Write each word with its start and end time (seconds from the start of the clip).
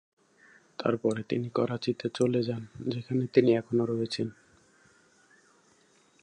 তারপরে 0.79 1.21
তিনি 1.23 1.47
করাচিতে 1.49 2.07
চলে 2.09 2.41
যান, 2.43 2.63
যেখানে 2.87 3.23
তিনি 3.27 3.49
এখনও 3.55 3.85
রয়েছেন। 3.85 4.27